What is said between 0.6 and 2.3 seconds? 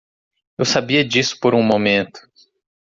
sabia disso por um momento.